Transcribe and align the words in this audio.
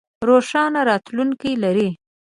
روښانه 0.29 0.81
راتلوونکې 0.89 1.51
لرئ 1.63 1.89